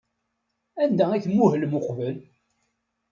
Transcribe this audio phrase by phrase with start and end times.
[0.83, 2.17] Anda ay tmuhlem uqbel?